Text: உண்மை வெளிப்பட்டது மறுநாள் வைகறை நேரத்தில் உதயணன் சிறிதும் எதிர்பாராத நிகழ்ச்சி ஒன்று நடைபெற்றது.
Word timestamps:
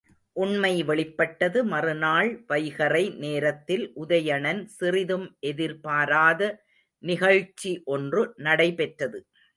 உண்மை 0.35 0.83
வெளிப்பட்டது 0.83 1.59
மறுநாள் 1.63 2.29
வைகறை 2.47 3.03
நேரத்தில் 3.15 3.85
உதயணன் 3.95 4.61
சிறிதும் 4.77 5.27
எதிர்பாராத 5.39 6.41
நிகழ்ச்சி 7.03 7.81
ஒன்று 7.85 8.33
நடைபெற்றது. 8.37 9.19